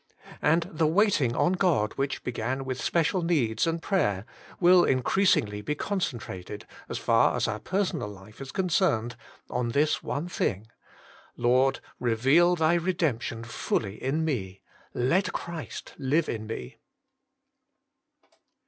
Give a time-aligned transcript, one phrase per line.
[0.41, 4.25] And the waiting on God, which began with special needs and prayer,
[4.59, 9.13] will increasingly be concentrated, as far as oui personal life is eoncemed,
[9.47, 10.65] on this one thing,
[11.37, 14.61] Lord, reveal Thy redemption fully in me;
[14.95, 16.79] let Christ live in me.